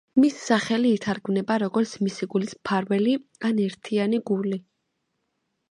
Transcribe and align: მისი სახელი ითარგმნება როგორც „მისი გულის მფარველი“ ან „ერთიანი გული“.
მისი 0.21 0.39
სახელი 0.43 0.93
ითარგმნება 0.99 1.57
როგორც 1.65 1.93
„მისი 2.07 2.29
გულის 2.33 2.57
მფარველი“ 2.59 3.15
ან 3.51 3.65
„ერთიანი 3.69 4.23
გული“. 4.33 4.63